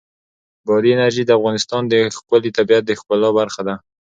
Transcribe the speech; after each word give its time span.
بادي 0.67 0.89
انرژي 0.95 1.23
د 1.25 1.31
افغانستان 1.39 1.81
د 1.87 1.93
ښکلي 2.15 2.51
طبیعت 2.57 2.83
د 2.85 2.91
ښکلا 2.99 3.29
برخه 3.39 3.61
ده. 3.67 3.75